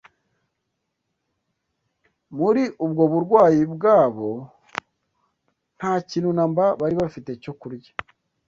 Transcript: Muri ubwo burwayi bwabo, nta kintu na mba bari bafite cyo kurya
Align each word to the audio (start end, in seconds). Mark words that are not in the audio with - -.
Muri 2.37 2.63
ubwo 2.85 3.03
burwayi 3.11 3.61
bwabo, 3.73 4.29
nta 5.77 5.91
kintu 6.09 6.29
na 6.37 6.43
mba 6.51 6.65
bari 6.79 6.95
bafite 7.01 7.31
cyo 7.43 7.53
kurya 7.59 7.91